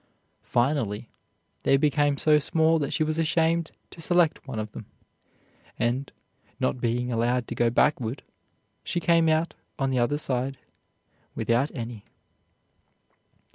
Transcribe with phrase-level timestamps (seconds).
[0.47, 1.11] Finally
[1.61, 4.87] they became so small that she was ashamed to select one of them;
[5.77, 6.11] and,
[6.59, 8.23] not being allowed to go backward,
[8.83, 10.57] she came out on the other side
[11.35, 12.03] without any.